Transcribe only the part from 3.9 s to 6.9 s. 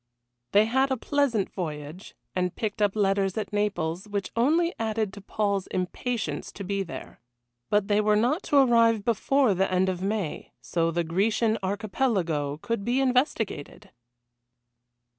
which only added to Paul's impatience to be